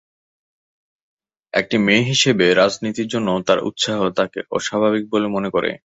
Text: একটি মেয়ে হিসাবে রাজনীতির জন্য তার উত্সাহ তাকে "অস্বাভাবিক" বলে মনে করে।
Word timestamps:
একটি 1.53 1.75
মেয়ে 1.85 2.03
হিসাবে 2.05 2.45
রাজনীতির 2.53 3.11
জন্য 3.13 3.29
তার 3.47 3.59
উত্সাহ 3.69 3.97
তাকে 4.17 4.39
"অস্বাভাবিক" 4.51 5.03
বলে 5.13 5.27
মনে 5.27 5.49
করে। 5.55 5.69